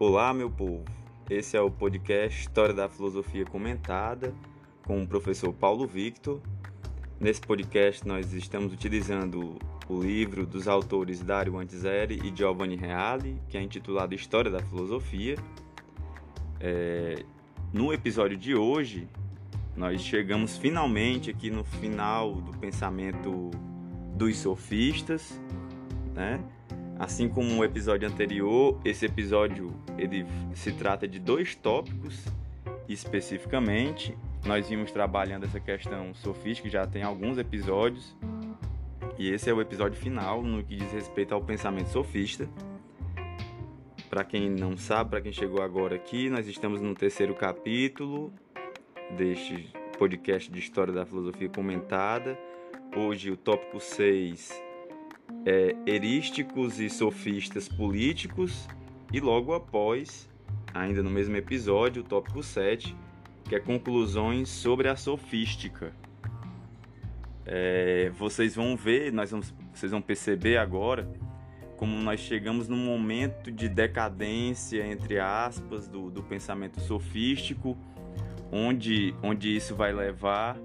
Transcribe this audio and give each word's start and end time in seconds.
Olá, 0.00 0.32
meu 0.32 0.48
povo. 0.48 0.84
Esse 1.28 1.56
é 1.56 1.60
o 1.60 1.68
podcast 1.68 2.42
História 2.42 2.72
da 2.72 2.88
Filosofia 2.88 3.44
Comentada 3.44 4.32
com 4.86 5.02
o 5.02 5.08
professor 5.08 5.52
Paulo 5.52 5.88
Victor. 5.88 6.40
Nesse 7.18 7.40
podcast 7.40 8.06
nós 8.06 8.32
estamos 8.32 8.72
utilizando 8.72 9.58
o 9.88 10.00
livro 10.00 10.46
dos 10.46 10.68
autores 10.68 11.20
Dario 11.20 11.58
Antiseri 11.58 12.20
e 12.22 12.32
Giovanni 12.32 12.76
Reale, 12.76 13.42
que 13.48 13.58
é 13.58 13.60
intitulado 13.60 14.14
História 14.14 14.52
da 14.52 14.62
Filosofia. 14.62 15.34
É... 16.60 17.24
No 17.72 17.92
episódio 17.92 18.36
de 18.36 18.54
hoje, 18.54 19.08
nós 19.76 20.00
chegamos 20.00 20.56
finalmente 20.56 21.28
aqui 21.28 21.50
no 21.50 21.64
final 21.64 22.34
do 22.34 22.56
pensamento 22.56 23.50
dos 24.14 24.36
sofistas, 24.36 25.42
né? 26.14 26.40
Assim 26.98 27.28
como 27.28 27.56
o 27.56 27.64
episódio 27.64 28.08
anterior, 28.08 28.80
esse 28.84 29.06
episódio 29.06 29.72
ele 29.96 30.26
se 30.54 30.72
trata 30.72 31.06
de 31.06 31.20
dois 31.20 31.54
tópicos 31.54 32.24
especificamente. 32.88 34.16
Nós 34.44 34.68
vimos 34.68 34.90
trabalhando 34.90 35.44
essa 35.44 35.60
questão 35.60 36.12
sofística 36.12 36.68
já 36.68 36.86
tem 36.86 37.04
alguns 37.04 37.38
episódios. 37.38 38.16
E 39.16 39.30
esse 39.30 39.48
é 39.48 39.54
o 39.54 39.60
episódio 39.60 39.96
final 39.96 40.42
no 40.42 40.62
que 40.64 40.74
diz 40.74 40.90
respeito 40.92 41.34
ao 41.34 41.40
pensamento 41.40 41.88
sofista. 41.88 42.48
Para 44.10 44.24
quem 44.24 44.50
não 44.50 44.76
sabe, 44.76 45.10
para 45.10 45.20
quem 45.20 45.32
chegou 45.32 45.62
agora 45.62 45.94
aqui, 45.94 46.28
nós 46.28 46.48
estamos 46.48 46.80
no 46.80 46.94
terceiro 46.94 47.34
capítulo 47.34 48.32
deste 49.16 49.72
podcast 49.98 50.50
de 50.50 50.58
História 50.58 50.92
da 50.92 51.06
Filosofia 51.06 51.48
Comentada. 51.48 52.36
Hoje 52.96 53.30
o 53.30 53.36
tópico 53.36 53.78
6 53.78 54.67
é, 55.44 55.76
erísticos 55.86 56.80
e 56.80 56.88
sofistas 56.90 57.68
políticos, 57.68 58.68
e 59.12 59.20
logo 59.20 59.54
após, 59.54 60.28
ainda 60.74 61.02
no 61.02 61.10
mesmo 61.10 61.36
episódio, 61.36 62.02
o 62.02 62.04
tópico 62.04 62.42
7, 62.42 62.94
que 63.44 63.54
é 63.54 63.60
conclusões 63.60 64.48
sobre 64.48 64.88
a 64.88 64.96
sofística. 64.96 65.92
É, 67.46 68.10
vocês 68.18 68.54
vão 68.54 68.76
ver, 68.76 69.10
nós 69.12 69.30
vamos, 69.30 69.54
vocês 69.72 69.90
vão 69.90 70.02
perceber 70.02 70.58
agora 70.58 71.08
como 71.78 71.96
nós 71.96 72.18
chegamos 72.18 72.68
num 72.68 72.84
momento 72.84 73.52
de 73.52 73.68
decadência, 73.68 74.84
entre 74.84 75.20
aspas, 75.20 75.86
do, 75.86 76.10
do 76.10 76.24
pensamento 76.24 76.80
sofístico, 76.80 77.78
onde, 78.50 79.14
onde 79.22 79.54
isso 79.54 79.76
vai 79.76 79.92
levar, 79.92 80.58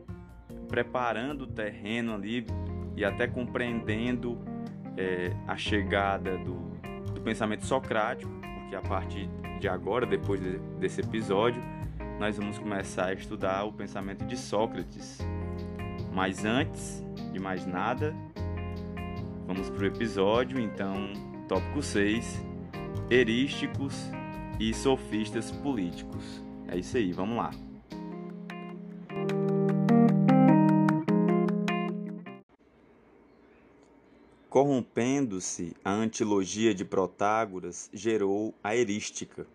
preparando 0.67 1.44
o 1.44 1.48
terreno 1.48 2.16
ali 2.16 2.48
e 2.98 3.05
até 3.05 3.27
compreendendo 3.27 4.39
é, 4.97 5.31
a 5.47 5.55
chegada 5.55 6.38
do, 6.38 6.55
do 7.13 7.22
pensamento 7.22 7.66
socrático, 7.66 8.31
porque 8.41 8.75
a 8.75 8.81
partir 8.81 9.30
de 9.59 9.67
agora, 9.67 10.05
depois 10.05 10.41
de, 10.41 10.58
desse 10.80 11.02
episódio, 11.02 11.61
nós 12.19 12.38
vamos 12.38 12.58
começar 12.58 13.08
a 13.08 13.14
estudar 13.14 13.64
o 13.64 13.73
pensamento 13.73 14.25
de 14.25 14.38
Sócrates. 14.38 15.19
Mas 16.11 16.45
antes 16.45 17.03
de 17.31 17.39
mais 17.39 17.66
nada, 17.66 18.16
vamos 19.47 19.69
para 19.69 19.83
o 19.83 19.86
episódio, 19.86 20.59
então, 20.59 21.11
tópico 21.47 21.81
6, 21.81 22.45
erísticos 23.09 24.09
e 24.59 24.73
sofistas 24.73 25.52
políticos. 25.52 26.44
É 26.67 26.77
isso 26.77 26.97
aí, 26.97 27.11
vamos 27.11 27.38
lá. 27.38 27.52
Corrompendo-se 34.53 35.75
a 35.83 35.91
antilogia 35.91 36.75
de 36.75 36.85
Protágoras, 36.85 37.89
gerou 37.91 38.53
a 38.63 38.75
erística, 38.75 39.47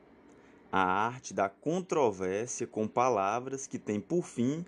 a 0.73 0.81
arte 0.81 1.33
da 1.33 1.49
controvérsia 1.49 2.67
com 2.67 2.89
palavras 2.89 3.65
que 3.65 3.79
tem 3.79 4.01
por 4.01 4.25
fim 4.25 4.67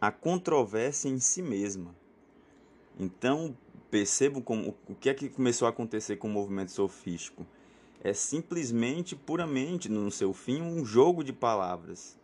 a 0.00 0.10
controvérsia 0.10 1.08
em 1.08 1.20
si 1.20 1.40
mesma. 1.40 1.94
Então, 2.98 3.56
percebam 3.92 4.42
como, 4.42 4.76
o 4.88 4.94
que 4.96 5.08
é 5.08 5.14
que 5.14 5.28
começou 5.28 5.66
a 5.66 5.70
acontecer 5.70 6.16
com 6.16 6.26
o 6.26 6.32
movimento 6.32 6.72
sofístico. 6.72 7.46
É 8.02 8.12
simplesmente, 8.12 9.14
puramente, 9.14 9.88
no 9.88 10.10
seu 10.10 10.32
fim, 10.32 10.60
um 10.60 10.84
jogo 10.84 11.22
de 11.22 11.32
palavras, 11.32 12.18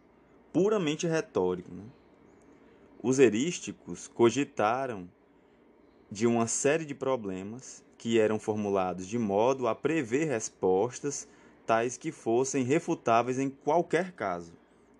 puramente 0.53 1.07
retórico. 1.07 1.73
Né? 1.73 1.85
Os 3.01 3.21
erísticos 3.21 4.09
cogitaram 4.09 5.09
de 6.11 6.27
uma 6.27 6.47
série 6.47 6.85
de 6.85 6.95
problemas 6.95 7.85
que 7.99 8.19
eram 8.19 8.39
formulados 8.39 9.07
de 9.07 9.19
modo 9.19 9.67
a 9.67 9.75
prever 9.75 10.27
respostas 10.27 11.29
tais 11.67 11.97
que 11.97 12.13
fossem 12.13 12.63
refutáveis 12.63 13.39
em 13.39 13.51
qualquer 13.51 14.13
caso. 14.13 14.53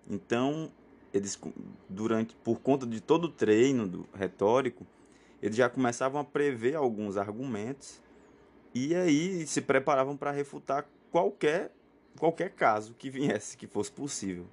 Então, 0.09 0.71
eles 1.13 1.39
durante 1.87 2.35
por 2.35 2.59
conta 2.59 2.85
de 2.85 2.99
todo 2.99 3.25
o 3.25 3.31
treino 3.31 3.87
do 3.87 4.07
retórico, 4.13 4.85
eles 5.41 5.55
já 5.55 5.69
começavam 5.69 6.19
a 6.19 6.23
prever 6.23 6.75
alguns 6.75 7.15
argumentos 7.15 8.01
e 8.73 8.95
aí 8.95 9.47
se 9.47 9.61
preparavam 9.61 10.17
para 10.17 10.31
refutar 10.31 10.85
qualquer 11.11 11.71
qualquer 12.17 12.51
caso 12.51 12.95
que 12.97 13.09
viesse 13.09 13.55
que 13.55 13.67
fosse 13.67 13.91
possível. 13.91 14.45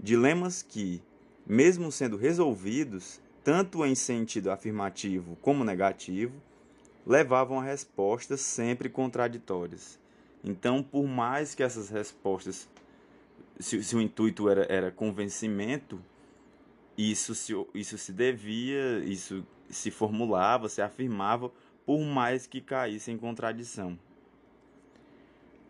Dilemas 0.00 0.62
que, 0.62 1.02
mesmo 1.46 1.92
sendo 1.92 2.16
resolvidos, 2.16 3.20
tanto 3.48 3.82
em 3.82 3.94
sentido 3.94 4.50
afirmativo 4.50 5.34
como 5.40 5.64
negativo, 5.64 6.34
levavam 7.06 7.58
a 7.58 7.62
respostas 7.62 8.42
sempre 8.42 8.90
contraditórias. 8.90 9.98
Então, 10.44 10.82
por 10.82 11.06
mais 11.06 11.54
que 11.54 11.62
essas 11.62 11.88
respostas, 11.88 12.68
se, 13.58 13.82
se 13.82 13.96
o 13.96 14.02
intuito 14.02 14.50
era, 14.50 14.66
era 14.70 14.90
convencimento, 14.90 15.98
isso 16.94 17.34
se, 17.34 17.54
isso 17.72 17.96
se 17.96 18.12
devia, 18.12 18.98
isso 18.98 19.42
se 19.70 19.90
formulava, 19.90 20.68
se 20.68 20.82
afirmava, 20.82 21.50
por 21.86 22.00
mais 22.00 22.46
que 22.46 22.60
caísse 22.60 23.10
em 23.10 23.16
contradição. 23.16 23.98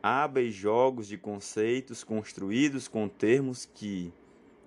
Hábeis 0.02 0.52
jogos 0.52 1.06
de 1.06 1.16
conceitos 1.16 2.02
construídos 2.02 2.88
com 2.88 3.08
termos 3.08 3.66
que, 3.72 4.12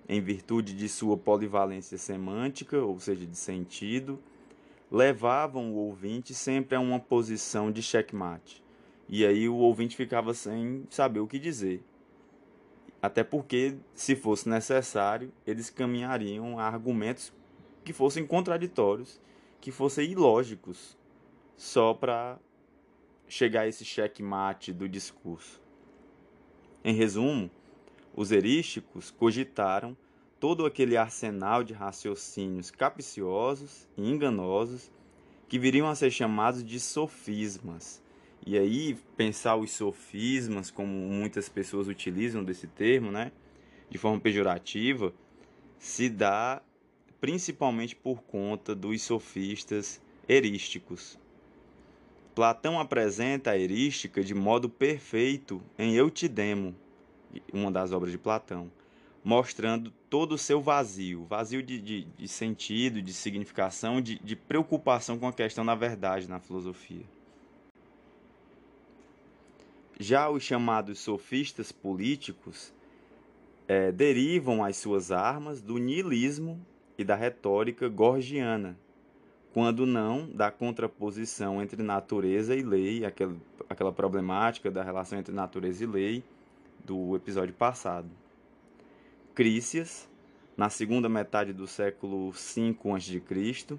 em 0.08 0.20
virtude 0.20 0.74
de 0.74 0.88
sua 0.88 1.16
polivalência 1.16 1.96
semântica, 1.96 2.78
ou 2.78 2.98
seja, 2.98 3.26
de 3.26 3.36
sentido, 3.36 4.18
levavam 4.90 5.72
o 5.72 5.76
ouvinte 5.76 6.34
sempre 6.34 6.76
a 6.76 6.80
uma 6.80 7.00
posição 7.00 7.70
de 7.70 7.82
checkmate. 7.82 8.62
E 9.08 9.24
aí 9.24 9.48
o 9.48 9.56
ouvinte 9.56 9.96
ficava 9.96 10.34
sem 10.34 10.86
saber 10.90 11.20
o 11.20 11.26
que 11.26 11.38
dizer. 11.38 11.82
Até 13.00 13.24
porque, 13.24 13.76
se 13.94 14.14
fosse 14.14 14.48
necessário, 14.48 15.32
eles 15.46 15.70
caminhariam 15.70 16.58
a 16.58 16.64
argumentos 16.64 17.32
que 17.84 17.92
fossem 17.92 18.24
contraditórios, 18.26 19.20
que 19.60 19.72
fossem 19.72 20.10
ilógicos, 20.10 20.96
só 21.56 21.94
para 21.94 22.38
chegar 23.26 23.62
a 23.62 23.68
esse 23.68 23.84
checkmate 23.84 24.72
do 24.72 24.88
discurso. 24.88 25.60
Em 26.84 26.94
resumo, 26.94 27.50
os 28.14 28.30
erísticos 28.30 29.10
cogitaram 29.10 29.96
todo 30.38 30.66
aquele 30.66 30.96
arsenal 30.96 31.62
de 31.62 31.72
raciocínios 31.72 32.70
capciosos 32.70 33.88
e 33.96 34.10
enganosos 34.10 34.90
que 35.48 35.58
viriam 35.58 35.86
a 35.86 35.94
ser 35.94 36.10
chamados 36.10 36.64
de 36.64 36.80
sofismas. 36.80 38.02
E 38.44 38.58
aí, 38.58 38.98
pensar 39.16 39.54
os 39.56 39.70
sofismas, 39.70 40.70
como 40.70 40.90
muitas 40.90 41.48
pessoas 41.48 41.86
utilizam 41.86 42.42
desse 42.42 42.66
termo, 42.66 43.12
né, 43.12 43.30
de 43.88 43.98
forma 43.98 44.18
pejorativa, 44.18 45.14
se 45.78 46.08
dá 46.08 46.60
principalmente 47.20 47.94
por 47.94 48.22
conta 48.22 48.74
dos 48.74 49.00
sofistas 49.02 50.02
erísticos. 50.28 51.20
Platão 52.34 52.80
apresenta 52.80 53.52
a 53.52 53.58
erística 53.58 54.24
de 54.24 54.34
modo 54.34 54.68
perfeito 54.68 55.62
em 55.78 55.94
Eutidemo, 55.94 56.74
uma 57.52 57.70
das 57.70 57.92
obras 57.92 58.10
de 58.10 58.18
Platão, 58.18 58.70
mostrando 59.24 59.90
todo 60.10 60.32
o 60.32 60.38
seu 60.38 60.60
vazio 60.60 61.24
vazio 61.24 61.62
de, 61.62 61.80
de, 61.80 62.04
de 62.04 62.28
sentido, 62.28 63.00
de 63.00 63.12
significação, 63.12 64.00
de, 64.00 64.18
de 64.18 64.34
preocupação 64.34 65.18
com 65.18 65.28
a 65.28 65.32
questão 65.32 65.64
da 65.64 65.74
verdade 65.74 66.28
na 66.28 66.40
filosofia. 66.40 67.04
Já 69.98 70.28
os 70.28 70.42
chamados 70.42 70.98
sofistas 70.98 71.70
políticos 71.70 72.72
é, 73.68 73.92
derivam 73.92 74.64
as 74.64 74.76
suas 74.76 75.12
armas 75.12 75.62
do 75.62 75.78
niilismo 75.78 76.60
e 76.98 77.04
da 77.04 77.14
retórica 77.14 77.88
gorgiana, 77.88 78.76
quando 79.52 79.86
não 79.86 80.28
da 80.28 80.50
contraposição 80.50 81.62
entre 81.62 81.82
natureza 81.82 82.56
e 82.56 82.62
lei, 82.62 83.04
aquela, 83.04 83.36
aquela 83.68 83.92
problemática 83.92 84.70
da 84.70 84.82
relação 84.82 85.18
entre 85.18 85.32
natureza 85.32 85.84
e 85.84 85.86
lei, 85.86 86.24
do 86.84 87.14
episódio 87.16 87.54
passado. 87.54 88.08
Crícias, 89.34 90.08
na 90.56 90.68
segunda 90.68 91.08
metade 91.08 91.52
do 91.52 91.66
século 91.66 92.30
V 92.30 92.76
a.C., 92.94 93.78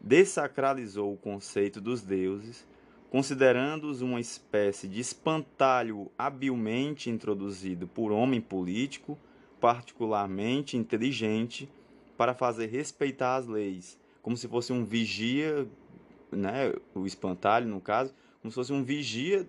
desacralizou 0.00 1.12
o 1.12 1.16
conceito 1.16 1.80
dos 1.80 2.02
deuses 2.02 2.66
considerando-os 3.14 4.02
uma 4.02 4.18
espécie 4.18 4.88
de 4.88 4.98
espantalho 4.98 6.10
habilmente 6.18 7.08
introduzido 7.08 7.86
por 7.86 8.10
homem 8.10 8.40
político, 8.40 9.16
particularmente 9.60 10.76
inteligente, 10.76 11.70
para 12.16 12.34
fazer 12.34 12.66
respeitar 12.66 13.36
as 13.36 13.46
leis, 13.46 13.96
como 14.20 14.36
se 14.36 14.48
fosse 14.48 14.72
um 14.72 14.84
vigia, 14.84 15.64
né, 16.32 16.72
o 16.92 17.06
espantalho 17.06 17.68
no 17.68 17.80
caso, 17.80 18.12
como 18.42 18.50
se 18.50 18.56
fosse 18.56 18.72
um 18.72 18.82
vigia, 18.82 19.46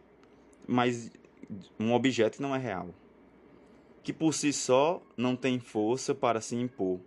mas 0.68 1.12
um 1.80 1.94
objeto 1.94 2.38
que 2.38 2.42
não 2.42 2.56
é 2.56 2.60
real, 2.60 2.90
que 4.04 4.14
por 4.14 4.34
si 4.34 4.54
só 4.54 5.02
não 5.18 5.36
tem 5.36 5.60
força 5.60 6.14
para 6.14 6.42
se 6.42 6.56
impor, 6.56 7.00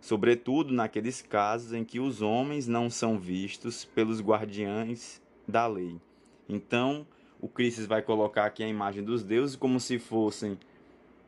sobretudo 0.00 0.72
naqueles 0.72 1.22
casos 1.22 1.72
em 1.72 1.84
que 1.84 1.98
os 1.98 2.20
homens 2.20 2.66
não 2.66 2.90
são 2.90 3.18
vistos 3.18 3.84
pelos 3.84 4.20
guardiães 4.20 5.22
da 5.48 5.66
lei. 5.66 6.00
Então, 6.48 7.06
o 7.40 7.48
Cristo 7.48 7.86
vai 7.86 8.02
colocar 8.02 8.46
aqui 8.46 8.62
a 8.62 8.68
imagem 8.68 9.02
dos 9.02 9.22
deuses 9.22 9.56
como 9.56 9.80
se 9.80 9.98
fossem 9.98 10.58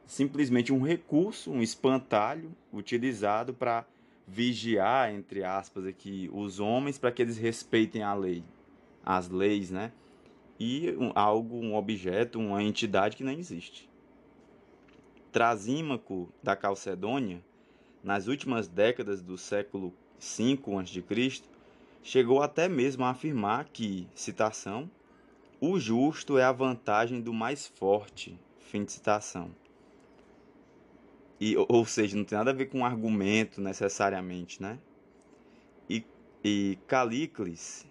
simplesmente 0.07 0.73
um 0.73 0.83
recurso, 0.83 1.51
um 1.51 1.63
espantalho 1.63 2.55
utilizado 2.73 3.53
para 3.53 3.85
vigiar, 4.27 5.13
entre 5.13 5.45
aspas, 5.45 5.87
aqui 5.87 6.31
os 6.33 6.59
homens 6.61 6.99
para 6.99 7.13
que 7.13 7.23
eles 7.23 7.37
respeitem 7.37 8.03
a 8.03 8.15
lei, 8.15 8.43
as 9.05 9.29
leis, 9.29 9.71
né? 9.71 9.93
E 10.59 10.95
um, 10.99 11.13
algo, 11.15 11.57
um 11.57 11.75
objeto, 11.75 12.39
uma 12.39 12.63
entidade 12.63 13.17
que 13.17 13.25
não 13.25 13.33
existe. 13.33 13.89
Trasímaco 15.31 16.33
da 16.43 16.57
Calcedônia, 16.57 17.45
nas 18.03 18.27
últimas 18.27 18.67
décadas 18.67 19.21
do 19.21 19.37
século 19.37 19.93
V 20.19 20.59
a.C., 20.79 21.43
chegou 22.03 22.41
até 22.41 22.69
mesmo 22.69 23.05
a 23.05 23.11
afirmar 23.11 23.67
que, 23.67 24.09
citação, 24.15 24.91
o 25.61 25.79
justo 25.79 26.39
é 26.39 26.45
a 26.45 26.53
vantagem 26.53 27.21
do 27.21 27.33
mais 27.33 27.67
forte, 27.67 28.39
fim 28.61 28.85
de 28.85 28.93
citação. 28.93 29.51
E, 31.41 31.55
ou 31.69 31.85
seja, 31.85 32.17
não 32.17 32.25
tem 32.25 32.39
nada 32.39 32.51
a 32.51 32.55
ver 32.55 32.67
com 32.67 32.85
argumento 32.85 33.61
necessariamente, 33.61 34.63
né? 34.63 34.79
E, 35.89 36.05
e 36.43 36.79
Calícles, 36.87 37.87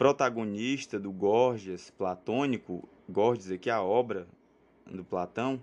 protagonista 0.00 0.98
do 0.98 1.12
Gorgias 1.12 1.90
platônico, 1.90 2.88
Gorgias 3.06 3.50
aqui 3.50 3.68
é 3.68 3.74
a 3.74 3.82
obra 3.82 4.26
do 4.90 5.04
Platão, 5.04 5.62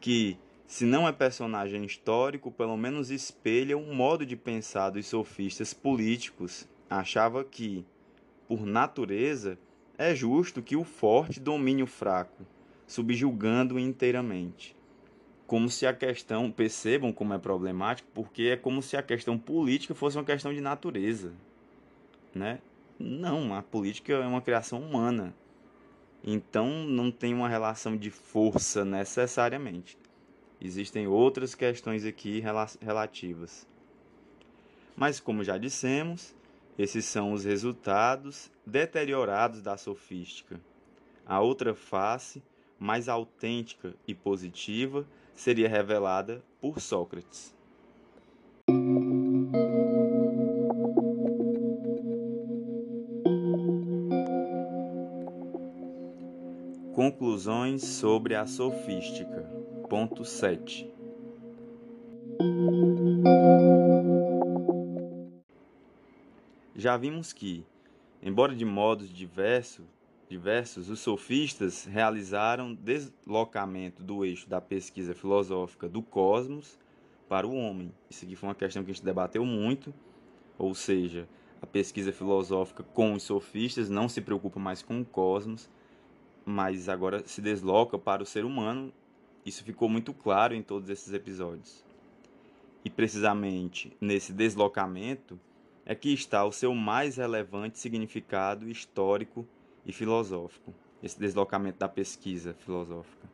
que 0.00 0.38
se 0.64 0.84
não 0.84 1.08
é 1.08 1.12
personagem 1.12 1.84
histórico, 1.84 2.52
pelo 2.52 2.76
menos 2.76 3.10
espelha 3.10 3.76
um 3.76 3.92
modo 3.92 4.24
de 4.24 4.36
pensar 4.36 4.90
dos 4.90 5.08
sofistas 5.08 5.74
políticos 5.74 6.68
achava 6.88 7.42
que, 7.42 7.84
por 8.46 8.64
natureza, 8.64 9.58
é 9.98 10.14
justo 10.14 10.62
que 10.62 10.76
o 10.76 10.84
forte 10.84 11.40
domine 11.40 11.82
o 11.82 11.86
fraco, 11.88 12.46
subjugando-o 12.86 13.80
inteiramente. 13.80 14.76
Como 15.48 15.68
se 15.68 15.84
a 15.84 15.92
questão, 15.92 16.48
percebam 16.48 17.12
como 17.12 17.34
é 17.34 17.38
problemático, 17.38 18.08
porque 18.14 18.52
é 18.52 18.56
como 18.56 18.80
se 18.80 18.96
a 18.96 19.02
questão 19.02 19.36
política 19.36 19.96
fosse 19.96 20.16
uma 20.16 20.24
questão 20.24 20.54
de 20.54 20.60
natureza, 20.60 21.32
né? 22.32 22.60
Não, 22.98 23.54
a 23.54 23.62
política 23.62 24.12
é 24.12 24.26
uma 24.26 24.42
criação 24.42 24.80
humana. 24.80 25.34
Então 26.24 26.68
não 26.86 27.10
tem 27.10 27.34
uma 27.34 27.48
relação 27.48 27.96
de 27.96 28.10
força 28.10 28.84
necessariamente. 28.84 29.98
Existem 30.60 31.08
outras 31.08 31.54
questões 31.54 32.04
aqui 32.04 32.40
relativas. 32.80 33.66
Mas 34.96 35.18
como 35.18 35.42
já 35.42 35.58
dissemos, 35.58 36.34
esses 36.78 37.04
são 37.04 37.32
os 37.32 37.44
resultados 37.44 38.50
deteriorados 38.64 39.60
da 39.60 39.76
sofística. 39.76 40.60
A 41.26 41.40
outra 41.40 41.74
face, 41.74 42.42
mais 42.78 43.08
autêntica 43.08 43.94
e 44.06 44.14
positiva, 44.14 45.06
seria 45.34 45.68
revelada 45.68 46.44
por 46.60 46.80
Sócrates. 46.80 47.54
Conclusões 57.04 57.82
sobre 57.82 58.36
a 58.36 58.46
sofística. 58.46 59.42
Ponto 59.90 60.24
7. 60.24 60.88
Já 66.76 66.96
vimos 66.96 67.32
que, 67.32 67.66
embora 68.22 68.54
de 68.54 68.64
modos 68.64 69.12
diversos, 69.12 69.84
diversos, 70.28 70.88
os 70.90 71.00
sofistas 71.00 71.86
realizaram 71.86 72.72
deslocamento 72.72 74.00
do 74.04 74.24
eixo 74.24 74.48
da 74.48 74.60
pesquisa 74.60 75.12
filosófica 75.12 75.88
do 75.88 76.02
cosmos 76.02 76.78
para 77.28 77.48
o 77.48 77.56
homem. 77.56 77.92
Isso 78.08 78.24
aqui 78.24 78.36
foi 78.36 78.48
uma 78.48 78.54
questão 78.54 78.84
que 78.84 78.92
a 78.92 78.94
gente 78.94 79.04
debateu 79.04 79.44
muito, 79.44 79.92
ou 80.56 80.72
seja, 80.72 81.28
a 81.60 81.66
pesquisa 81.66 82.12
filosófica 82.12 82.84
com 82.84 83.14
os 83.14 83.24
sofistas 83.24 83.90
não 83.90 84.08
se 84.08 84.20
preocupa 84.20 84.60
mais 84.60 84.84
com 84.84 85.00
o 85.00 85.04
cosmos, 85.04 85.68
mas 86.44 86.88
agora 86.88 87.26
se 87.26 87.40
desloca 87.40 87.98
para 87.98 88.22
o 88.22 88.26
ser 88.26 88.44
humano. 88.44 88.92
Isso 89.44 89.64
ficou 89.64 89.88
muito 89.88 90.12
claro 90.12 90.54
em 90.54 90.62
todos 90.62 90.88
esses 90.88 91.12
episódios. 91.12 91.84
E 92.84 92.90
precisamente 92.90 93.96
nesse 94.00 94.32
deslocamento, 94.32 95.38
é 95.84 95.94
que 95.94 96.12
está 96.12 96.44
o 96.44 96.52
seu 96.52 96.74
mais 96.74 97.16
relevante 97.16 97.78
significado 97.78 98.68
histórico 98.68 99.46
e 99.84 99.92
filosófico, 99.92 100.72
esse 101.02 101.18
deslocamento 101.18 101.78
da 101.78 101.88
pesquisa 101.88 102.54
filosófica. 102.54 103.28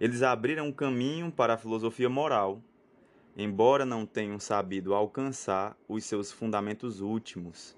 Eles 0.00 0.22
abriram 0.22 0.66
um 0.66 0.72
caminho 0.72 1.32
para 1.32 1.54
a 1.54 1.58
filosofia 1.58 2.08
moral, 2.08 2.62
embora 3.36 3.84
não 3.84 4.04
tenham 4.04 4.38
sabido 4.38 4.94
alcançar 4.94 5.76
os 5.88 6.04
seus 6.04 6.30
fundamentos 6.30 7.00
últimos, 7.00 7.76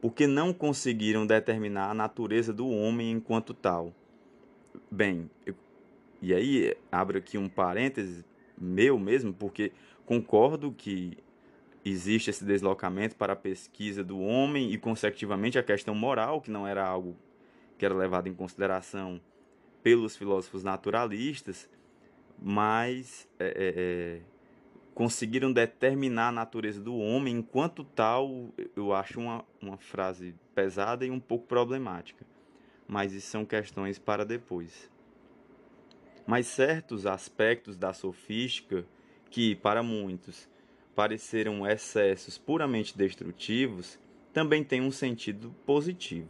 porque 0.00 0.26
não 0.26 0.52
conseguiram 0.52 1.26
determinar 1.26 1.90
a 1.90 1.94
natureza 1.94 2.52
do 2.52 2.68
homem 2.68 3.10
enquanto 3.10 3.52
tal. 3.52 3.92
Bem, 4.90 5.30
e 6.20 6.32
aí 6.32 6.76
abro 6.90 7.18
aqui 7.18 7.36
um 7.36 7.48
parêntese 7.48 8.24
meu 8.56 8.98
mesmo, 8.98 9.32
porque 9.32 9.72
concordo 10.04 10.72
que 10.72 11.16
existe 11.84 12.30
esse 12.30 12.44
deslocamento 12.44 13.16
para 13.16 13.32
a 13.32 13.36
pesquisa 13.36 14.02
do 14.04 14.18
homem 14.18 14.72
e, 14.72 14.78
consecutivamente, 14.78 15.58
a 15.58 15.62
questão 15.62 15.94
moral, 15.94 16.40
que 16.40 16.50
não 16.50 16.66
era 16.66 16.84
algo 16.84 17.16
que 17.76 17.84
era 17.84 17.94
levado 17.94 18.28
em 18.28 18.34
consideração 18.34 19.20
pelos 19.82 20.16
filósofos 20.16 20.64
naturalistas, 20.64 21.68
mas 22.40 23.28
é, 23.38 23.46
é, 23.46 23.52
é, 23.76 24.20
conseguiram 24.98 25.52
determinar 25.52 26.30
a 26.30 26.32
natureza 26.32 26.80
do 26.80 26.96
homem, 26.96 27.36
enquanto 27.36 27.84
tal, 27.84 28.48
eu 28.74 28.92
acho 28.92 29.20
uma, 29.20 29.44
uma 29.62 29.76
frase 29.78 30.34
pesada 30.56 31.06
e 31.06 31.10
um 31.12 31.20
pouco 31.20 31.46
problemática. 31.46 32.26
Mas 32.88 33.12
isso 33.12 33.28
são 33.28 33.44
questões 33.44 33.96
para 33.96 34.24
depois. 34.24 34.90
Mas 36.26 36.48
certos 36.48 37.06
aspectos 37.06 37.76
da 37.76 37.92
sofística, 37.92 38.84
que 39.30 39.54
para 39.54 39.84
muitos 39.84 40.48
pareceram 40.96 41.64
excessos 41.64 42.36
puramente 42.36 42.98
destrutivos, 42.98 44.00
também 44.32 44.64
tem 44.64 44.80
um 44.80 44.90
sentido 44.90 45.54
positivo. 45.64 46.28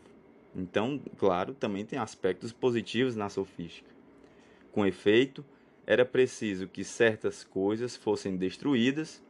Então, 0.54 1.00
claro, 1.16 1.54
também 1.54 1.86
tem 1.86 1.98
aspectos 1.98 2.52
positivos 2.52 3.16
na 3.16 3.30
sofística. 3.30 3.88
Com 4.70 4.84
efeito, 4.84 5.42
era 5.90 6.04
preciso 6.04 6.68
que 6.68 6.84
certas 6.84 7.42
coisas 7.42 7.96
fossem 7.96 8.36
destruídas 8.36 9.24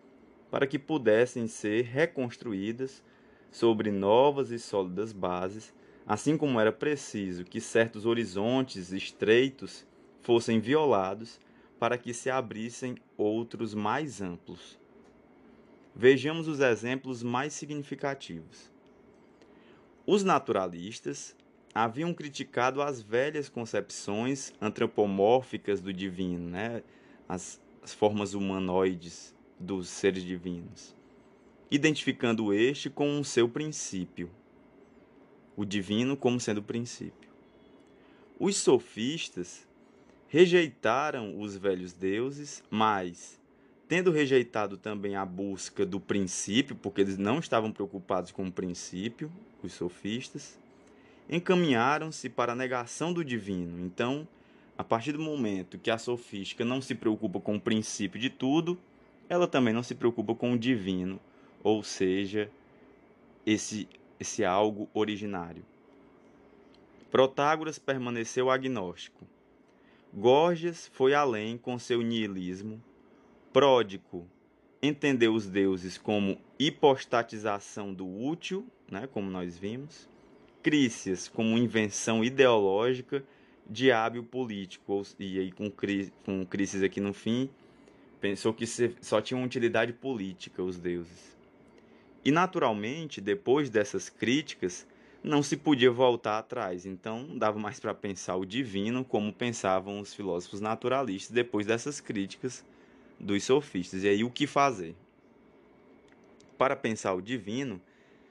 para 0.50 0.66
que 0.66 0.76
pudessem 0.76 1.46
ser 1.46 1.84
reconstruídas 1.84 3.04
sobre 3.48 3.92
novas 3.92 4.50
e 4.50 4.58
sólidas 4.58 5.12
bases, 5.12 5.72
assim 6.04 6.36
como 6.36 6.58
era 6.58 6.72
preciso 6.72 7.44
que 7.44 7.60
certos 7.60 8.04
horizontes 8.04 8.90
estreitos 8.90 9.86
fossem 10.20 10.58
violados 10.58 11.40
para 11.78 11.96
que 11.96 12.12
se 12.12 12.28
abrissem 12.28 12.96
outros 13.16 13.72
mais 13.72 14.20
amplos. 14.20 14.76
Vejamos 15.94 16.48
os 16.48 16.58
exemplos 16.58 17.22
mais 17.22 17.52
significativos. 17.52 18.68
Os 20.04 20.24
naturalistas 20.24 21.36
haviam 21.74 22.12
criticado 22.14 22.82
as 22.82 23.00
velhas 23.00 23.48
concepções 23.48 24.52
antropomórficas 24.60 25.80
do 25.80 25.92
divino, 25.92 26.50
né? 26.50 26.82
as, 27.28 27.60
as 27.82 27.92
formas 27.92 28.34
humanoides 28.34 29.34
dos 29.58 29.88
seres 29.88 30.24
divinos, 30.24 30.94
identificando 31.70 32.52
este 32.52 32.88
com 32.88 33.20
o 33.20 33.24
seu 33.24 33.48
princípio, 33.48 34.30
o 35.56 35.64
divino 35.64 36.16
como 36.16 36.40
sendo 36.40 36.58
o 36.58 36.62
princípio. 36.62 37.28
Os 38.38 38.56
sofistas 38.56 39.66
rejeitaram 40.28 41.40
os 41.40 41.56
velhos 41.56 41.92
deuses, 41.92 42.62
mas 42.70 43.38
tendo 43.88 44.12
rejeitado 44.12 44.76
também 44.76 45.16
a 45.16 45.24
busca 45.24 45.84
do 45.84 45.98
princípio, 45.98 46.76
porque 46.76 47.00
eles 47.00 47.16
não 47.16 47.38
estavam 47.38 47.72
preocupados 47.72 48.30
com 48.30 48.46
o 48.46 48.52
princípio, 48.52 49.32
os 49.62 49.72
sofistas, 49.72 50.58
encaminharam-se 51.28 52.28
para 52.28 52.52
a 52.52 52.56
negação 52.56 53.12
do 53.12 53.24
divino. 53.24 53.84
Então, 53.84 54.26
a 54.76 54.84
partir 54.84 55.12
do 55.12 55.18
momento 55.18 55.78
que 55.78 55.90
a 55.90 55.98
sofística 55.98 56.64
não 56.64 56.80
se 56.80 56.94
preocupa 56.94 57.40
com 57.40 57.56
o 57.56 57.60
princípio 57.60 58.20
de 58.20 58.30
tudo, 58.30 58.78
ela 59.28 59.46
também 59.46 59.74
não 59.74 59.82
se 59.82 59.94
preocupa 59.94 60.34
com 60.34 60.52
o 60.52 60.58
divino, 60.58 61.20
ou 61.62 61.82
seja, 61.82 62.50
esse, 63.44 63.88
esse 64.18 64.44
algo 64.44 64.88
originário. 64.94 65.64
Protágoras 67.10 67.78
permaneceu 67.78 68.50
agnóstico. 68.50 69.26
Gorgias 70.12 70.88
foi 70.94 71.14
além 71.14 71.58
com 71.58 71.78
seu 71.78 72.00
niilismo. 72.00 72.82
Pródico 73.52 74.26
entendeu 74.82 75.34
os 75.34 75.46
deuses 75.46 75.98
como 75.98 76.38
hipostatização 76.58 77.92
do 77.92 78.06
útil, 78.06 78.66
né, 78.90 79.06
como 79.06 79.30
nós 79.30 79.58
vimos. 79.58 80.08
Como 81.32 81.56
invenção 81.56 82.22
ideológica 82.22 83.24
de 83.68 83.90
hábil 83.90 84.22
político, 84.22 85.02
e 85.18 85.38
aí 85.38 85.52
com, 85.52 85.70
com 86.24 86.46
Crícias 86.46 86.82
aqui 86.82 87.00
no 87.00 87.12
fim, 87.12 87.48
pensou 88.20 88.52
que 88.52 88.66
só 89.00 89.20
tinham 89.20 89.42
utilidade 89.44 89.92
política 89.92 90.62
os 90.62 90.78
deuses. 90.78 91.36
E 92.24 92.30
naturalmente, 92.30 93.20
depois 93.20 93.70
dessas 93.70 94.10
críticas, 94.10 94.86
não 95.22 95.42
se 95.42 95.56
podia 95.56 95.90
voltar 95.90 96.38
atrás, 96.38 96.86
então 96.86 97.22
não 97.22 97.38
dava 97.38 97.58
mais 97.58 97.80
para 97.80 97.94
pensar 97.94 98.36
o 98.36 98.44
divino 98.44 99.04
como 99.04 99.32
pensavam 99.32 100.00
os 100.00 100.14
filósofos 100.14 100.60
naturalistas 100.60 101.32
depois 101.32 101.66
dessas 101.66 102.00
críticas 102.00 102.64
dos 103.18 103.44
sofistas. 103.44 104.04
E 104.04 104.08
aí 104.08 104.24
o 104.24 104.30
que 104.30 104.46
fazer? 104.46 104.94
Para 106.56 106.76
pensar 106.76 107.14
o 107.14 107.20
divino, 107.20 107.80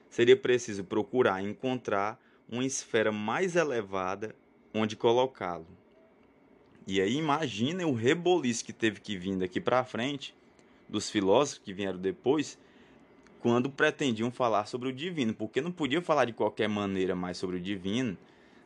seria 0.08 0.36
preciso 0.36 0.84
procurar 0.84 1.42
encontrar 1.42 2.18
uma 2.48 2.64
esfera 2.64 3.12
mais 3.12 3.56
elevada 3.56 4.34
onde 4.72 4.96
colocá-lo. 4.96 5.66
E 6.86 7.00
aí 7.00 7.16
imagina 7.16 7.86
o 7.86 7.92
reboliço 7.92 8.64
que 8.64 8.72
teve 8.72 9.00
que 9.00 9.16
vir 9.16 9.36
daqui 9.36 9.60
para 9.60 9.84
frente 9.84 10.34
dos 10.88 11.10
filósofos 11.10 11.62
que 11.62 11.74
vieram 11.74 11.98
depois, 11.98 12.58
quando 13.40 13.70
pretendiam 13.70 14.30
falar 14.30 14.66
sobre 14.66 14.88
o 14.88 14.92
divino, 14.92 15.34
porque 15.34 15.60
não 15.60 15.70
podiam 15.70 16.00
falar 16.00 16.24
de 16.24 16.32
qualquer 16.32 16.68
maneira 16.68 17.14
mais 17.14 17.36
sobre 17.36 17.56
o 17.56 17.60
divino, 17.60 18.16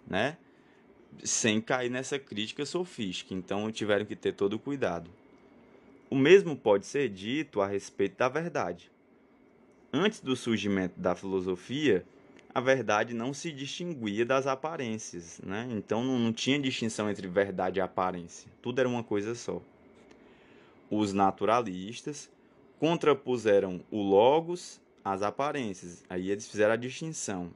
né? 0.06 0.36
Sem 1.24 1.60
cair 1.60 1.90
nessa 1.90 2.18
crítica 2.18 2.64
sofística. 2.64 3.34
Então 3.34 3.70
tiveram 3.72 4.06
que 4.06 4.16
ter 4.16 4.32
todo 4.32 4.54
o 4.54 4.58
cuidado. 4.58 5.10
O 6.08 6.16
mesmo 6.16 6.56
pode 6.56 6.86
ser 6.86 7.08
dito 7.08 7.60
a 7.60 7.66
respeito 7.66 8.18
da 8.18 8.28
verdade. 8.28 8.90
Antes 9.92 10.20
do 10.20 10.36
surgimento 10.36 10.98
da 10.98 11.14
filosofia, 11.14 12.06
a 12.54 12.60
verdade 12.60 13.14
não 13.14 13.32
se 13.32 13.50
distinguia 13.50 14.26
das 14.26 14.46
aparências, 14.46 15.40
né? 15.42 15.66
Então 15.70 16.04
não, 16.04 16.18
não 16.18 16.32
tinha 16.32 16.58
distinção 16.58 17.10
entre 17.10 17.26
verdade 17.26 17.78
e 17.78 17.82
aparência. 17.82 18.50
Tudo 18.60 18.78
era 18.78 18.88
uma 18.88 19.02
coisa 19.02 19.34
só. 19.34 19.60
Os 20.90 21.12
naturalistas 21.12 22.30
contrapuseram 22.78 23.80
o 23.90 24.02
logos 24.02 24.80
às 25.02 25.22
aparências. 25.22 26.04
Aí 26.10 26.30
eles 26.30 26.46
fizeram 26.46 26.74
a 26.74 26.76
distinção. 26.76 27.50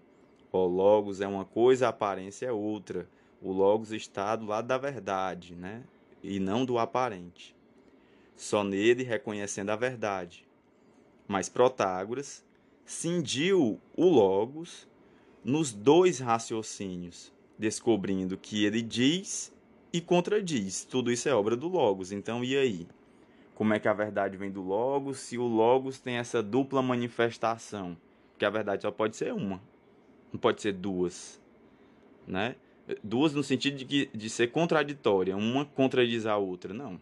O 0.51 0.65
logos 0.67 1.21
é 1.21 1.29
uma 1.29 1.45
coisa, 1.45 1.87
a 1.87 1.91
aparência 1.91 2.47
é 2.47 2.53
outra. 2.53 3.07
O 3.43 3.53
logos 3.53 3.93
está 3.93 4.35
do 4.35 4.47
lado 4.47 4.67
da 4.67 4.79
verdade, 4.79 5.55
né? 5.55 5.83
E 6.23 6.41
não 6.41 6.65
do 6.65 6.79
aparente. 6.79 7.55
Só 8.35 8.65
nele 8.65 9.03
reconhecendo 9.03 9.71
a 9.71 9.77
verdade. 9.77 10.47
Mas 11.29 11.49
Protágoras 11.49 12.43
cindiu 12.87 13.81
o 13.97 14.05
logos 14.09 14.89
nos 15.45 15.73
dois 15.73 16.21
raciocínios, 16.21 17.33
descobrindo 17.59 18.39
que 18.39 18.65
ele 18.65 18.81
diz 18.81 19.53
e 19.93 20.01
contradiz. 20.01 20.85
Tudo 20.85 21.11
isso 21.11 21.29
é 21.29 21.35
obra 21.35 21.57
do 21.57 21.69
logos. 21.69 22.13
Então, 22.13 22.45
e 22.45 22.57
aí? 22.57 22.87
Como 23.55 23.75
é 23.75 23.81
que 23.81 23.89
a 23.89 23.93
verdade 23.93 24.37
vem 24.37 24.51
do 24.51 24.63
logos 24.63 25.19
se 25.19 25.37
o 25.37 25.47
logos 25.47 25.99
tem 25.99 26.17
essa 26.17 26.43
dupla 26.43 26.81
manifestação? 26.81 27.97
Porque 28.33 28.45
a 28.45 28.51
verdade 28.51 28.83
só 28.83 28.91
pode 28.91 29.17
ser 29.17 29.33
uma, 29.33 29.61
não 30.31 30.39
pode 30.39 30.61
ser 30.61 30.73
duas, 30.73 31.41
né? 32.27 32.55
Duas 33.03 33.33
no 33.33 33.43
sentido 33.43 33.79
de, 33.79 33.85
que, 33.85 34.11
de 34.15 34.29
ser 34.29 34.49
contraditória, 34.49 35.35
uma 35.37 35.65
contradiz 35.65 36.27
a 36.27 36.37
outra, 36.37 36.75
não. 36.75 37.01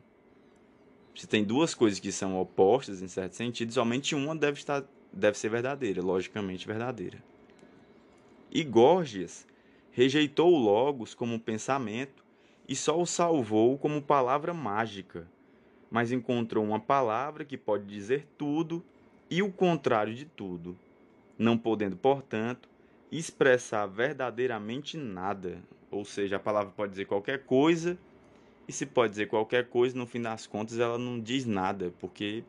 Se 1.14 1.26
tem 1.26 1.44
duas 1.44 1.74
coisas 1.74 1.98
que 1.98 2.12
são 2.12 2.40
opostas 2.40 3.02
em 3.02 3.08
certo 3.08 3.34
sentido, 3.34 3.72
somente 3.72 4.14
uma 4.14 4.34
deve 4.34 4.58
estar 4.58 4.84
deve 5.14 5.38
ser 5.38 5.48
verdadeira, 5.48 6.02
logicamente 6.02 6.66
verdadeira. 6.66 7.22
E 8.50 8.62
Gorgias 8.64 9.46
rejeitou 9.90 10.52
o 10.52 10.58
Logos 10.58 11.14
como 11.14 11.38
pensamento 11.38 12.24
e 12.68 12.74
só 12.74 13.00
o 13.00 13.06
salvou 13.06 13.78
como 13.78 14.02
palavra 14.02 14.52
mágica, 14.52 15.28
mas 15.90 16.10
encontrou 16.10 16.64
uma 16.64 16.80
palavra 16.80 17.44
que 17.44 17.56
pode 17.56 17.84
dizer 17.84 18.26
tudo 18.36 18.84
e 19.30 19.42
o 19.42 19.52
contrário 19.52 20.14
de 20.14 20.24
tudo, 20.24 20.76
não 21.38 21.56
podendo, 21.56 21.96
portanto, 21.96 22.68
expressar 23.10 23.86
verdadeiramente 23.86 24.96
nada. 24.96 25.62
Ou 25.90 26.04
seja, 26.04 26.36
a 26.36 26.40
palavra 26.40 26.72
pode 26.72 26.90
dizer 26.90 27.04
qualquer 27.04 27.44
coisa, 27.44 27.96
e 28.66 28.72
se 28.72 28.86
pode 28.86 29.10
dizer 29.10 29.26
qualquer 29.26 29.68
coisa, 29.68 29.96
no 29.96 30.06
fim 30.06 30.20
das 30.20 30.46
contas 30.46 30.78
ela 30.78 30.98
não 30.98 31.20
diz 31.20 31.44
nada, 31.44 31.92
porque 32.00 32.42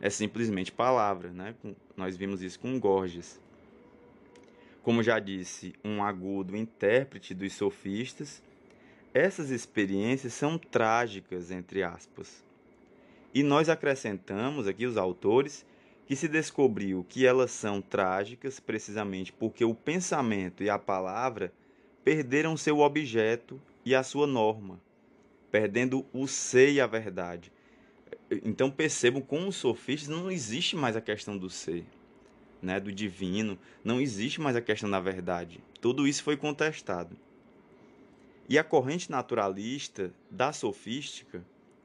é 0.00 0.10
simplesmente 0.10 0.70
palavra, 0.70 1.30
né? 1.30 1.54
Nós 1.96 2.16
vimos 2.16 2.42
isso 2.42 2.58
com 2.60 2.78
Gorgias. 2.78 3.40
Como 4.82 5.02
já 5.02 5.18
disse, 5.18 5.74
um 5.84 6.02
agudo 6.02 6.56
intérprete 6.56 7.34
dos 7.34 7.52
sofistas, 7.52 8.42
essas 9.12 9.50
experiências 9.50 10.32
são 10.32 10.56
trágicas, 10.56 11.50
entre 11.50 11.82
aspas. 11.82 12.42
E 13.34 13.42
nós 13.42 13.68
acrescentamos 13.68 14.66
aqui, 14.66 14.86
os 14.86 14.96
autores, 14.96 15.66
que 16.06 16.16
se 16.16 16.26
descobriu 16.26 17.04
que 17.06 17.26
elas 17.26 17.50
são 17.50 17.82
trágicas 17.82 18.58
precisamente 18.58 19.30
porque 19.32 19.64
o 19.64 19.74
pensamento 19.74 20.62
e 20.62 20.70
a 20.70 20.78
palavra 20.78 21.52
perderam 22.02 22.56
seu 22.56 22.78
objeto 22.78 23.60
e 23.84 23.94
a 23.94 24.02
sua 24.02 24.26
norma, 24.26 24.80
perdendo 25.50 26.06
o 26.12 26.26
ser 26.26 26.70
e 26.70 26.80
a 26.80 26.86
verdade, 26.86 27.52
então 28.30 28.70
percebam 28.70 29.20
como 29.20 29.48
os 29.48 29.56
sofistas 29.56 30.08
não 30.08 30.30
existe 30.30 30.76
mais 30.76 30.96
a 30.96 31.00
questão 31.00 31.36
do 31.36 31.48
ser, 31.48 31.84
né, 32.60 32.80
do 32.80 32.92
divino, 32.92 33.58
não 33.84 34.00
existe 34.00 34.40
mais 34.40 34.56
a 34.56 34.60
questão 34.60 34.90
da 34.90 35.00
verdade. 35.00 35.60
Tudo 35.80 36.06
isso 36.06 36.22
foi 36.22 36.36
contestado. 36.36 37.16
E 38.48 38.58
a 38.58 38.64
corrente 38.64 39.10
naturalista 39.10 40.12
da 40.30 40.52
sofística, 40.52 41.44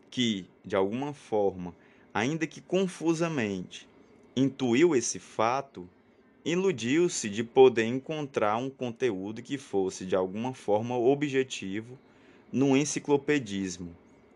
que 0.10 0.46
de 0.64 0.76
alguma 0.76 1.14
forma, 1.14 1.76
ainda 2.14 2.48
que 2.48 2.62
confusamente, 2.62 3.88
intuiu 4.36 4.96
esse 4.96 5.20
fato, 5.20 5.88
iludiu-se 6.46 7.30
de 7.30 7.44
poder 7.44 7.86
encontrar 7.86 8.58
um 8.58 8.70
conteúdo 8.70 9.42
que 9.42 9.58
fosse 9.58 10.06
de 10.06 10.16
alguma 10.16 10.54
forma 10.54 10.98
objetivo 10.98 11.98
no 12.52 12.76
enciclopedismo. 12.76 13.96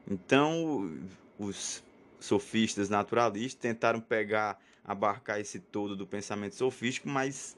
Então, 0.09 0.97
os 1.37 1.83
sofistas 2.19 2.89
naturalistas 2.89 3.61
tentaram 3.61 3.99
pegar, 3.99 4.59
abarcar 4.83 5.39
esse 5.39 5.59
todo 5.59 5.95
do 5.95 6.07
pensamento 6.07 6.55
sofístico, 6.55 7.07
mas 7.07 7.55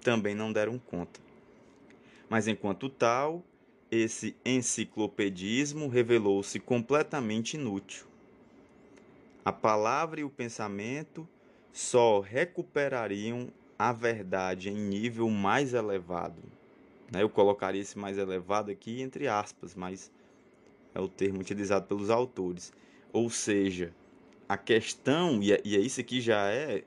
também 0.00 0.34
não 0.34 0.52
deram 0.52 0.78
conta. 0.78 1.20
Mas 2.28 2.46
enquanto 2.46 2.88
tal, 2.88 3.42
esse 3.90 4.36
enciclopedismo 4.44 5.88
revelou-se 5.88 6.58
completamente 6.60 7.54
inútil. 7.54 8.06
A 9.44 9.52
palavra 9.52 10.20
e 10.20 10.24
o 10.24 10.30
pensamento 10.30 11.26
só 11.72 12.20
recuperariam 12.20 13.48
a 13.78 13.92
verdade 13.92 14.68
em 14.68 14.74
nível 14.74 15.30
mais 15.30 15.72
elevado. 15.72 16.42
Né? 17.10 17.22
Eu 17.22 17.30
colocaria 17.30 17.80
esse 17.80 17.98
mais 17.98 18.18
elevado 18.18 18.70
aqui 18.70 19.00
entre 19.00 19.28
aspas, 19.28 19.74
mas 19.74 20.10
é 20.94 21.00
o 21.00 21.08
termo 21.08 21.40
utilizado 21.40 21.86
pelos 21.86 22.10
autores. 22.10 22.72
Ou 23.12 23.30
seja, 23.30 23.92
a 24.48 24.56
questão, 24.56 25.42
e 25.42 25.52
é, 25.52 25.60
e 25.64 25.76
é 25.76 25.80
isso 25.80 26.00
aqui 26.00 26.20
já 26.20 26.48
é 26.50 26.84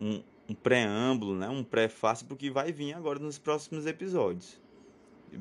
um, 0.00 0.22
um 0.48 0.54
preâmbulo, 0.54 1.36
né? 1.36 1.48
um 1.48 1.62
prefácio 1.62 2.26
para 2.26 2.34
o 2.34 2.36
que 2.36 2.50
vai 2.50 2.72
vir 2.72 2.94
agora 2.94 3.18
nos 3.18 3.38
próximos 3.38 3.86
episódios. 3.86 4.60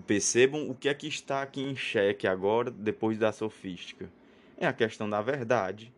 Percebam 0.07 0.69
o 0.69 0.75
que 0.75 0.87
é 0.87 0.93
que 0.93 1.07
está 1.07 1.41
aqui 1.41 1.61
em 1.61 1.75
xeque 1.75 2.27
agora, 2.27 2.71
depois 2.71 3.17
da 3.17 3.31
sofística. 3.31 4.09
É 4.57 4.65
a 4.65 4.73
questão 4.73 5.09
da 5.09 5.21
verdade, 5.21 5.91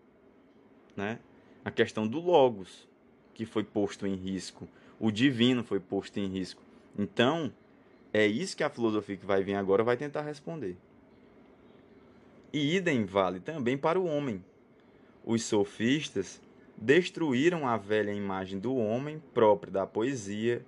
né? 0.95 1.19
a 1.63 1.71
questão 1.71 2.07
do 2.07 2.19
Logos, 2.19 2.87
que 3.33 3.45
foi 3.45 3.63
posto 3.63 4.05
em 4.05 4.15
risco, 4.15 4.67
o 4.99 5.11
divino 5.11 5.63
foi 5.63 5.79
posto 5.79 6.19
em 6.19 6.27
risco. 6.27 6.61
Então, 6.97 7.51
é 8.11 8.25
isso 8.25 8.55
que 8.55 8.63
a 8.63 8.69
filosofia 8.69 9.17
que 9.17 9.25
vai 9.25 9.43
vir 9.43 9.55
agora 9.55 9.83
vai 9.83 9.97
tentar 9.97 10.21
responder. 10.21 10.77
E 12.53 12.75
idem 12.75 13.03
vale 13.03 13.39
também 13.39 13.77
para 13.77 13.99
o 13.99 14.05
homem. 14.05 14.45
Os 15.25 15.43
sofistas 15.43 16.39
destruíram 16.77 17.67
a 17.67 17.75
velha 17.75 18.13
imagem 18.13 18.59
do 18.59 18.75
homem 18.75 19.21
própria 19.33 19.73
da 19.73 19.87
poesia 19.87 20.63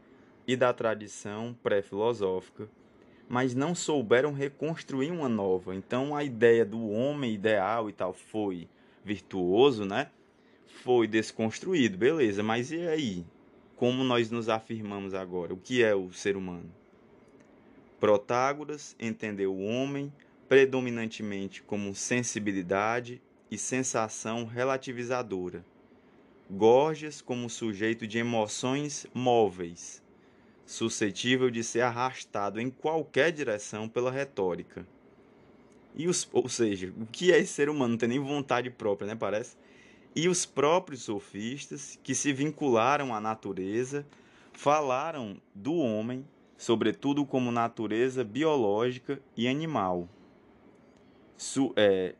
e 0.48 0.56
da 0.56 0.74
tradição 0.74 1.56
pré-filosófica 1.64 2.68
mas 3.28 3.56
não 3.56 3.74
souberam 3.74 4.34
reconstruir 4.34 5.12
uma 5.12 5.28
nova. 5.28 5.76
Então 5.76 6.16
a 6.16 6.24
ideia 6.24 6.66
do 6.66 6.90
homem 6.90 7.34
ideal 7.34 7.90
e 7.90 7.94
tal 7.94 8.14
foi 8.14 8.68
virtuoso, 9.04 9.86
né? 9.86 10.10
Foi 10.84 11.08
desconstruído, 11.08 11.98
beleza, 11.98 12.44
mas 12.44 12.72
e 12.72 12.88
aí? 12.88 13.26
Como 13.76 14.04
nós 14.04 14.32
nos 14.32 14.48
afirmamos 14.48 15.14
agora? 15.14 15.54
O 15.54 15.58
que 15.58 15.84
é 15.84 15.94
o 15.94 16.12
ser 16.12 16.38
humano? 16.38 16.72
Protágoras 18.00 18.96
entendeu 19.00 19.54
o 19.54 19.64
homem 19.64 20.14
predominantemente 20.48 21.64
como 21.64 21.96
sensibilidade 21.96 23.22
e 23.50 23.58
sensação 23.58 24.46
relativizadora. 24.46 25.66
Gorgias 26.50 27.22
como 27.22 27.50
sujeito 27.50 28.06
de 28.06 28.20
emoções 28.20 29.08
móveis, 29.14 30.04
suscetível 30.66 31.50
de 31.50 31.64
ser 31.64 31.82
arrastado 31.82 32.60
em 32.60 32.70
qualquer 32.70 33.32
direção 33.32 33.90
pela 33.90 34.12
retórica. 34.12 34.86
E 35.96 36.08
os, 36.08 36.28
ou 36.32 36.48
seja, 36.48 36.94
o 37.00 37.06
que 37.06 37.32
é 37.32 37.44
ser 37.46 37.70
humano? 37.70 37.92
Não 37.92 37.98
tem 37.98 38.10
nem 38.10 38.20
vontade 38.20 38.70
própria, 38.70 39.08
né? 39.08 39.16
Parece. 39.16 39.56
E 40.16 40.28
os 40.28 40.46
próprios 40.46 41.04
sofistas, 41.04 42.00
que 42.04 42.14
se 42.14 42.32
vincularam 42.32 43.14
à 43.14 43.20
natureza, 43.20 44.06
falaram 44.54 45.38
do 45.54 45.76
homem, 45.76 46.26
sobretudo 46.58 47.26
como 47.26 47.52
natureza 47.52 48.24
biológica 48.24 49.20
e 49.36 49.48
animal, 49.48 50.08
su, 51.38 51.74
é, 51.76 52.16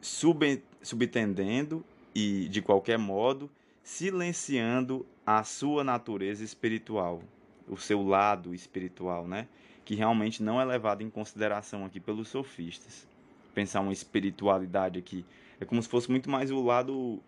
sub, 0.00 0.62
subtendendo 0.82 1.84
e, 2.14 2.48
de 2.48 2.60
qualquer 2.62 2.98
modo, 2.98 3.50
silenciando 3.82 5.06
a 5.24 5.44
sua 5.44 5.82
natureza 5.84 6.42
espiritual 6.42 7.22
o 7.68 7.76
seu 7.76 8.02
lado 8.02 8.54
espiritual, 8.54 9.26
né? 9.26 9.48
Que 9.84 9.94
realmente 9.94 10.42
não 10.42 10.60
é 10.60 10.64
levado 10.64 11.02
em 11.02 11.10
consideração 11.10 11.84
aqui 11.84 11.98
pelos 11.98 12.28
sofistas. 12.28 13.06
Pensar 13.54 13.80
uma 13.80 13.92
espiritualidade 13.92 14.98
aqui 14.98 15.24
é 15.60 15.64
como 15.64 15.82
se 15.82 15.88
fosse 15.88 16.10
muito 16.10 16.30
mais 16.30 16.50
o 16.50 16.62
lado 16.62 17.20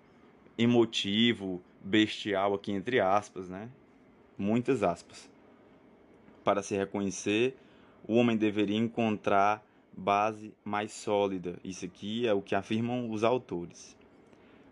emotivo, 0.56 1.62
bestial 1.82 2.54
aqui 2.54 2.72
entre 2.72 3.00
aspas, 3.00 3.48
né? 3.48 3.68
Muitas 4.36 4.82
aspas. 4.82 5.30
Para 6.42 6.62
se 6.62 6.76
reconhecer, 6.76 7.56
o 8.06 8.14
homem 8.16 8.36
deveria 8.36 8.76
encontrar 8.76 9.64
base 9.96 10.54
mais 10.64 10.92
sólida. 10.92 11.58
Isso 11.62 11.84
aqui 11.84 12.26
é 12.26 12.34
o 12.34 12.42
que 12.42 12.54
afirmam 12.54 13.10
os 13.10 13.24
autores. 13.24 13.96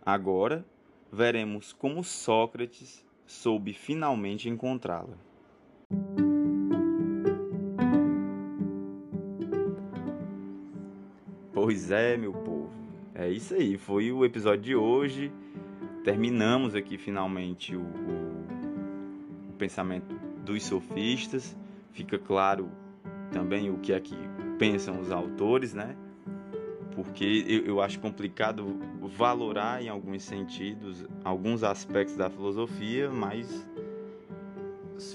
Agora, 0.05 0.65
veremos 1.13 1.73
como 1.73 2.03
Sócrates 2.03 3.05
soube 3.27 3.73
finalmente 3.73 4.49
encontrá-la. 4.49 5.17
Pois 11.53 11.91
é, 11.91 12.17
meu 12.17 12.33
povo. 12.33 12.71
É 13.15 13.29
isso 13.31 13.55
aí. 13.55 13.79
Foi 13.79 14.11
o 14.11 14.25
episódio 14.25 14.63
de 14.63 14.75
hoje. 14.75 15.33
Terminamos 16.03 16.75
aqui 16.75 16.99
finalmente 16.99 17.77
o, 17.77 17.81
o, 17.81 19.51
o 19.51 19.53
pensamento 19.57 20.13
dos 20.45 20.65
sofistas. 20.65 21.57
Fica 21.93 22.19
claro 22.19 22.69
também 23.31 23.71
o 23.71 23.79
que 23.79 23.93
é 23.93 24.01
que 24.01 24.17
pensam 24.63 25.01
os 25.01 25.11
autores, 25.11 25.75
né? 25.75 25.97
Porque 26.95 27.45
eu, 27.49 27.65
eu 27.67 27.81
acho 27.81 27.99
complicado 27.99 28.79
valorar 29.17 29.83
em 29.83 29.89
alguns 29.89 30.23
sentidos 30.23 31.05
alguns 31.25 31.65
aspectos 31.65 32.15
da 32.17 32.31
filosofia, 32.31 33.11
mas 33.11 33.67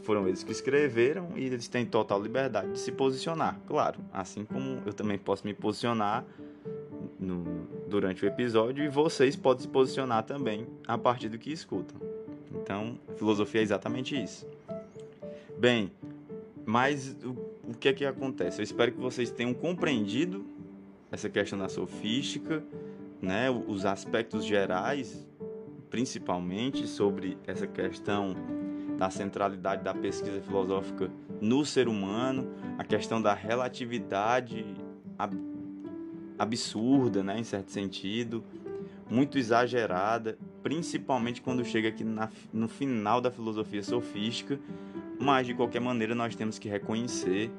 foram 0.03 0.27
eles 0.27 0.43
que 0.43 0.51
escreveram 0.51 1.29
e 1.37 1.45
eles 1.45 1.69
têm 1.69 1.85
total 1.85 2.21
liberdade 2.21 2.73
de 2.73 2.79
se 2.79 2.91
posicionar, 2.91 3.57
claro. 3.65 4.01
Assim 4.11 4.43
como 4.43 4.81
eu 4.85 4.91
também 4.91 5.17
posso 5.17 5.47
me 5.47 5.53
posicionar 5.53 6.25
no, 7.17 7.45
durante 7.87 8.25
o 8.25 8.27
episódio 8.27 8.83
e 8.83 8.89
vocês 8.89 9.37
podem 9.37 9.61
se 9.61 9.69
posicionar 9.69 10.23
também 10.23 10.67
a 10.85 10.97
partir 10.97 11.29
do 11.29 11.37
que 11.37 11.53
escutam. 11.53 11.95
Então, 12.53 12.99
filosofia 13.15 13.61
é 13.61 13.63
exatamente 13.63 14.21
isso. 14.21 14.45
Bem, 15.57 15.89
mas 16.65 17.15
o, 17.23 17.46
o 17.67 17.73
que 17.73 17.89
é 17.89 17.93
que 17.93 18.05
acontece? 18.05 18.61
Eu 18.61 18.63
espero 18.63 18.93
que 18.93 18.99
vocês 18.99 19.29
tenham 19.29 19.53
compreendido 19.53 20.45
essa 21.11 21.29
questão 21.29 21.59
da 21.59 21.67
sofística, 21.67 22.63
né, 23.21 23.49
os 23.49 23.85
aspectos 23.85 24.45
gerais, 24.45 25.27
principalmente 25.89 26.87
sobre 26.87 27.37
essa 27.45 27.67
questão 27.67 28.35
da 28.97 29.09
centralidade 29.09 29.83
da 29.83 29.93
pesquisa 29.93 30.41
filosófica 30.41 31.11
no 31.41 31.65
ser 31.65 31.87
humano, 31.87 32.47
a 32.77 32.83
questão 32.83 33.21
da 33.21 33.33
relatividade 33.33 34.65
ab 35.17 35.35
absurda, 36.39 37.23
né, 37.23 37.39
em 37.39 37.43
certo 37.43 37.71
sentido, 37.71 38.43
muito 39.09 39.39
exagerada, 39.39 40.37
principalmente 40.61 41.41
quando 41.41 41.65
chega 41.65 41.89
aqui 41.89 42.03
na, 42.03 42.29
no 42.53 42.67
final 42.67 43.19
da 43.19 43.31
filosofia 43.31 43.81
sofística, 43.81 44.59
mas 45.19 45.47
de 45.47 45.53
qualquer 45.53 45.81
maneira 45.81 46.13
nós 46.13 46.35
temos 46.35 46.59
que 46.59 46.69
reconhecer 46.69 47.51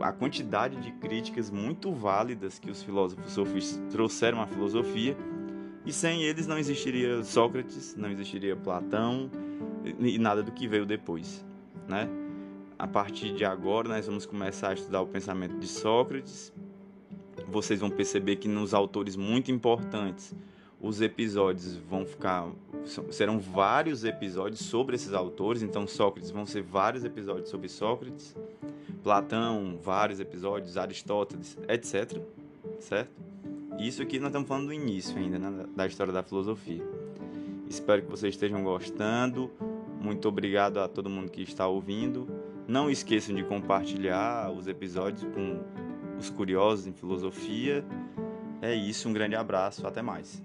a 0.00 0.12
quantidade 0.12 0.76
de 0.76 0.92
críticas 0.92 1.50
muito 1.50 1.92
válidas 1.92 2.58
que 2.58 2.70
os 2.70 2.82
filósofos 2.82 3.32
sofistas 3.32 3.80
trouxeram 3.90 4.40
à 4.40 4.46
filosofia, 4.46 5.16
e 5.84 5.92
sem 5.92 6.22
eles 6.22 6.46
não 6.46 6.58
existiria 6.58 7.22
Sócrates, 7.22 7.94
não 7.96 8.10
existiria 8.10 8.56
Platão, 8.56 9.30
e 9.98 10.18
nada 10.18 10.42
do 10.42 10.50
que 10.50 10.66
veio 10.66 10.84
depois, 10.84 11.44
né? 11.88 12.08
A 12.78 12.86
partir 12.86 13.32
de 13.32 13.44
agora 13.44 13.88
nós 13.88 14.06
vamos 14.06 14.26
começar 14.26 14.70
a 14.70 14.74
estudar 14.74 15.00
o 15.00 15.06
pensamento 15.06 15.56
de 15.58 15.66
Sócrates. 15.66 16.52
Vocês 17.48 17.80
vão 17.80 17.88
perceber 17.88 18.36
que 18.36 18.48
nos 18.48 18.74
autores 18.74 19.16
muito 19.16 19.50
importantes 19.50 20.34
os 20.80 21.00
episódios 21.00 21.76
vão 21.76 22.04
ficar 22.04 22.48
serão 23.10 23.40
vários 23.40 24.04
episódios 24.04 24.60
sobre 24.60 24.94
esses 24.94 25.12
autores, 25.12 25.62
então 25.62 25.86
Sócrates 25.86 26.30
vão 26.30 26.46
ser 26.46 26.62
vários 26.62 27.04
episódios 27.04 27.48
sobre 27.48 27.68
Sócrates, 27.68 28.36
Platão, 29.02 29.78
vários 29.82 30.20
episódios, 30.20 30.76
Aristóteles, 30.76 31.58
etc, 31.68 32.20
certo? 32.78 33.10
Isso 33.78 34.00
aqui 34.00 34.18
nós 34.18 34.28
estamos 34.28 34.48
falando 34.48 34.66
do 34.66 34.72
início 34.72 35.16
ainda, 35.18 35.38
né, 35.38 35.66
da 35.74 35.86
história 35.86 36.12
da 36.12 36.22
filosofia. 36.22 36.82
Espero 37.68 38.02
que 38.02 38.10
vocês 38.10 38.34
estejam 38.34 38.62
gostando. 38.62 39.50
Muito 40.00 40.28
obrigado 40.28 40.78
a 40.78 40.88
todo 40.88 41.10
mundo 41.10 41.30
que 41.30 41.42
está 41.42 41.66
ouvindo. 41.66 42.26
Não 42.66 42.88
esqueçam 42.88 43.34
de 43.34 43.44
compartilhar 43.44 44.50
os 44.50 44.66
episódios 44.66 45.24
com 45.34 45.60
os 46.18 46.30
curiosos 46.30 46.86
em 46.86 46.92
filosofia. 46.92 47.84
É 48.62 48.74
isso, 48.74 49.08
um 49.08 49.12
grande 49.12 49.34
abraço, 49.34 49.86
até 49.86 50.00
mais. 50.00 50.42